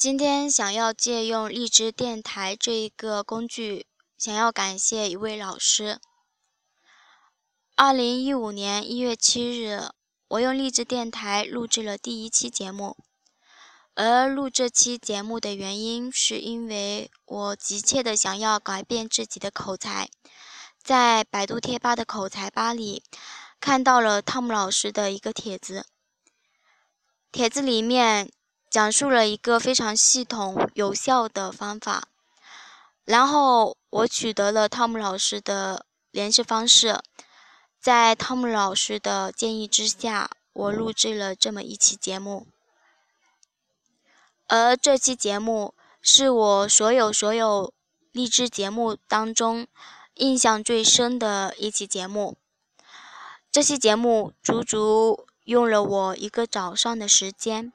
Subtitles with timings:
[0.00, 3.84] 今天想要借用荔枝电台这一个工具，
[4.16, 6.00] 想要感谢一位老师。
[7.76, 9.90] 二零一五年一月七日，
[10.28, 12.96] 我用荔枝电台录制了第一期节目。
[13.94, 20.08] 而录这期节目的原因，是因为我急切的想要改变自己的口才。
[20.82, 23.02] 在百度贴吧的口才吧里，
[23.60, 25.84] 看到了汤姆老师的一个帖子。
[27.30, 28.32] 帖子里面
[28.70, 32.08] 讲述了一个非常系统、有效的方法。
[33.04, 37.00] 然后我取得了汤姆老师的联系方式。
[37.80, 42.46] 在汤姆老师的建议之下，我录制了这么一期节目，
[44.46, 47.72] 而这期节目是我所有所有
[48.12, 49.66] 励志节目当中
[50.14, 52.36] 印象最深的一期节目。
[53.50, 57.72] 这期节目足足用了我一个早上的时间，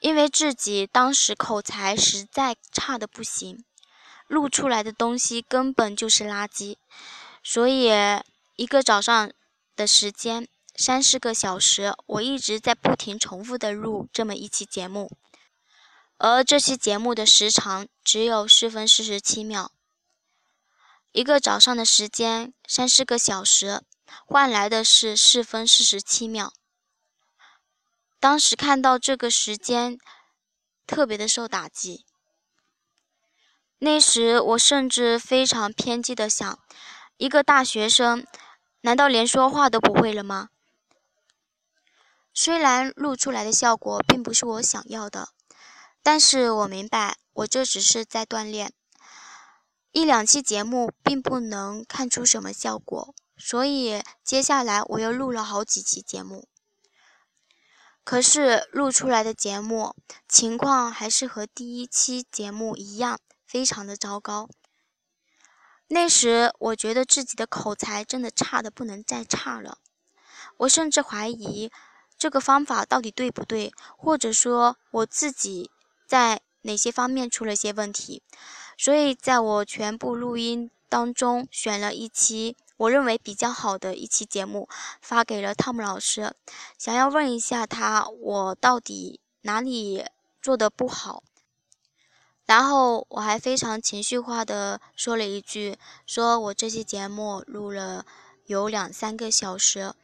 [0.00, 3.64] 因为自己当时口才实在差的不行，
[4.26, 6.76] 录出来的东西根本就是垃圾。
[7.42, 7.90] 所以，
[8.56, 9.32] 一个早上
[9.74, 15.10] 的时间，三四个小时，我一直在不停重复的录这么一期节目，
[16.18, 19.70] 而这期节目的时长只有四分四十七秒。
[21.12, 23.82] 一个早上的时间，三四个小时，
[24.26, 26.52] 换来的是四分四十七秒。
[28.26, 30.00] 当时看到这个时间，
[30.84, 32.04] 特别的受打击。
[33.78, 36.58] 那时，我甚至非常偏激的想。
[37.18, 38.26] 一个大学生，
[38.80, 40.48] 难道连说话都不会了吗？
[42.34, 45.28] 虽然录出来的效果并不是我想要的，
[46.02, 48.72] 但是我明白，我这只是在锻炼。
[49.92, 56.48] 一两期节目并不能看出什么效果，所以接下来我又录了好几期节目。
[58.06, 59.96] 可是录出来的节目
[60.28, 64.48] 情况还是和第一期节目一样，非常的糟糕。
[65.88, 69.78] 那时我觉得自己的口才真的差的不能再差了，
[70.58, 71.72] 我甚至怀疑
[72.16, 75.72] 这个方法到底对不对，或者说我自己
[76.06, 78.22] 在哪些方面出了些问题。
[78.78, 84.68] 所以在我全部录音当中选了一期我认为比较好的一期节目，
[85.00, 86.34] 发给了汤姆老师，
[86.76, 90.04] 想要问一下他我到底哪里
[90.42, 91.22] 做的不好。
[92.44, 98.06] 然后我还非常情绪化的说了一句：“说我这期节目录了
[98.44, 99.94] 有两三个小时，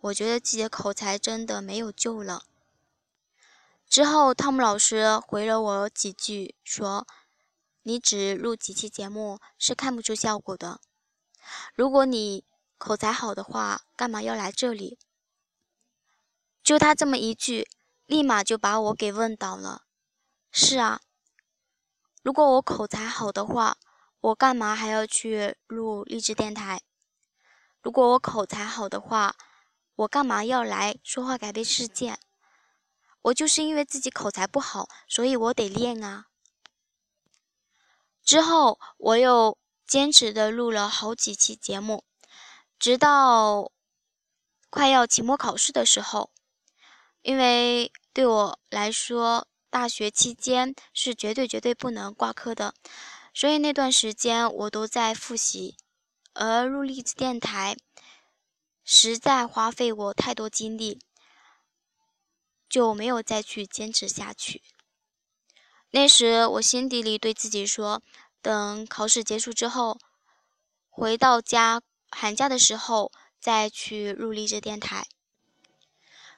[0.00, 2.42] 我觉得自己的口才真的没有救了。”
[3.88, 7.06] 之后汤姆老师回了我几句，说
[7.84, 10.80] ：“你只录几期节目是看不出效果的。
[11.74, 12.44] 如果你
[12.78, 14.98] 口才好的话，干嘛要来这里？”
[16.62, 17.68] 就他这么一句，
[18.06, 19.82] 立马就把我给问倒了。
[20.50, 21.00] 是啊。
[22.22, 23.78] 如果我口才好的话，
[24.20, 26.82] 我干嘛还要去录励志电台？
[27.82, 29.34] 如果我口才好的话，
[29.96, 32.16] 我干嘛要来说话改变世界？
[33.22, 36.26] 我就是因为自己口才不好，所以我得练啊。
[38.22, 39.58] 之后我又
[39.92, 42.02] 坚持的录了好几期节目，
[42.78, 43.70] 直到
[44.70, 46.30] 快要期末考试的时候，
[47.20, 49.46] 因为对我来说。
[49.68, 52.74] 大学期间是绝对绝对不能挂科的，
[53.34, 55.76] 所以那段时间我都在复习，
[56.32, 57.76] 而录励志电台
[58.84, 61.00] 实在花费我太多精力，
[62.68, 64.62] 就没有再去坚持下去。
[65.94, 68.02] 那时我心底里对自己说，
[68.42, 69.98] 等考试结束之后，
[70.90, 71.80] 回到家
[72.10, 73.10] 寒假的时候
[73.40, 75.06] 再去录励志电台。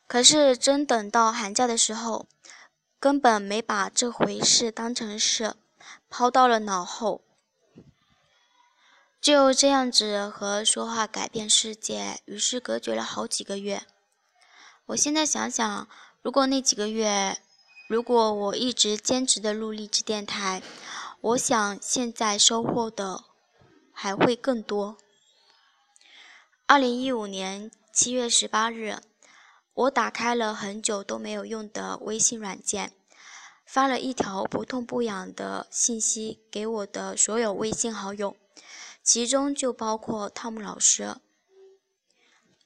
[0.07, 2.29] 可是真等到寒假的时候。
[3.01, 5.57] 根本没把这回事当成事，
[6.09, 7.21] 抛到了脑后。
[9.21, 13.83] 就这样子和说话改变世界，与世隔绝了好几个月。
[14.87, 15.87] 我现在想想，
[16.23, 17.37] 如果那几个月，
[17.91, 20.63] 如果我一直坚持的录励志电台，
[21.25, 23.25] 我想现在收获的
[23.91, 24.99] 还会更多。
[26.67, 28.99] 二零一五年七月十八日。
[29.73, 32.93] 我打开了很久都没有用的微信软件，
[33.65, 38.37] 发了一条不痛不痒的信息给我的所有微信好友，
[39.03, 41.17] 其中就包括汤姆老师。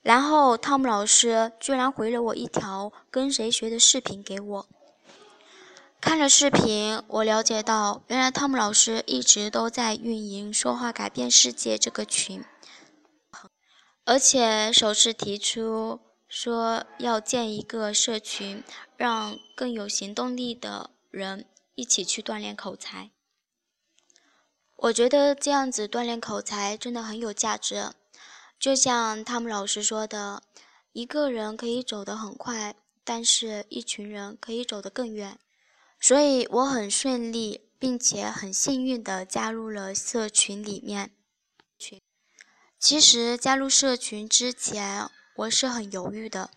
[0.03, 4.69] 然后汤姆老师居然回了我一条跟谁学的视频给我。
[6.01, 12.45] 看了视频，我了解到，原来汤姆老师一直都在运营“说话改变世界”这个群，
[14.05, 16.01] 而且首次提出。
[16.29, 18.63] 说要建一个社群，
[18.99, 23.11] 让更有行动力的人一起去锻炼口才。
[24.77, 27.93] 我觉得这样子锻炼口才真的很有价值。
[28.61, 30.43] 就像汤姆老师说的，
[30.93, 35.39] 一个人可以走得很快，但是一群人可以走得更远。
[36.01, 41.11] 所以我很顺利，并且很幸运地加入了社群里面。
[42.79, 46.51] 其实加入社群之前，我是很犹豫的，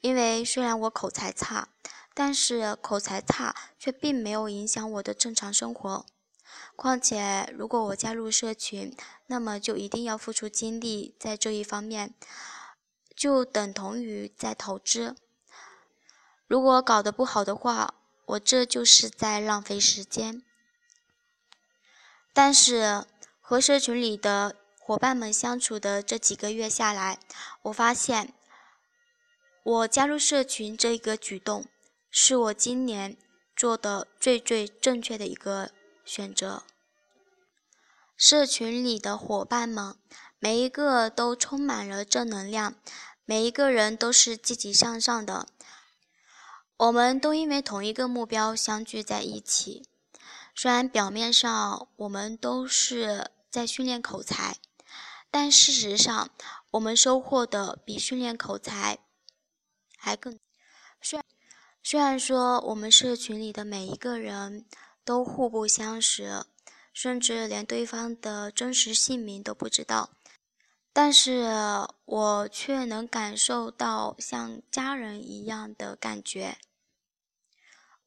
[0.00, 1.68] 因为虽然我口才差，
[2.14, 6.06] 但是口才差却并没有影响我的正常生活。
[6.76, 8.96] 况且，如果我加入社群，
[9.26, 12.14] 那么就一定要付出精力在这一方面，
[13.16, 15.16] 就等同于在投资。
[16.46, 17.94] 如果搞得不好的话，
[18.30, 20.42] 我这就是在浪费时间，
[22.32, 23.04] 但是
[23.40, 27.18] 和社群里的伙伴们相处的这几个月下来，
[27.62, 28.32] 我发现
[29.64, 31.66] 我加入社群这一个举动
[32.08, 33.16] 是我今年
[33.56, 35.72] 做的最最正确的一个
[36.04, 36.62] 选择。
[38.16, 39.96] 社群里的伙伴们
[40.38, 42.76] 每一个都充满了正能量，
[43.24, 45.48] 每一个人都是积极向上的。
[46.80, 49.86] 我们都因为同一个目标相聚在一起，
[50.54, 54.56] 虽然表面上我们都是在训练口才，
[55.30, 56.30] 但事实上
[56.70, 58.98] 我们收获的比训练口才
[59.98, 60.38] 还更。
[61.02, 61.24] 虽然
[61.82, 64.64] 虽然说我们社群里的每一个人
[65.04, 66.46] 都互不相识，
[66.94, 70.08] 甚至连对方的真实姓名都不知道，
[70.94, 71.44] 但是
[72.06, 76.56] 我却能感受到像家人一样的感觉。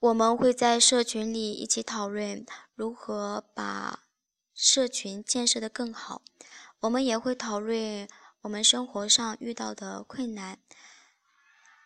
[0.03, 2.45] 我们会在社群里一起讨论
[2.75, 4.03] 如何把
[4.53, 6.21] 社群建设得更好。
[6.81, 8.05] 我们也会讨论
[8.41, 10.59] 我们生活上遇到的困难，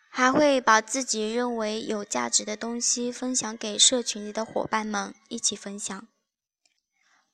[0.08, 6.08] 还会把自己认为有价值的东西分享给社群里的伙伴们一起分享。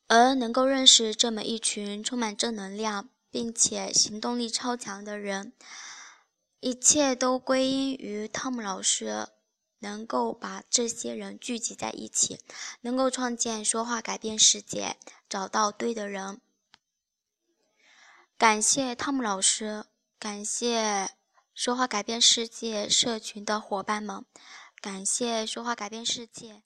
[0.07, 5.55] 而能够认识这么一群充满正能量并且行动力超强的人，
[6.61, 9.29] 一切都归因于汤姆老师。
[9.85, 12.41] 能够把这些人聚集在一起，
[12.81, 14.97] 能够创建说话改变世界，
[15.29, 16.41] 找到对的人。
[18.39, 19.85] 感谢汤姆老师，
[20.19, 21.11] 感谢
[21.55, 24.25] 说话改变世界社群的伙伴们，
[24.81, 26.63] 感谢说话改变世界。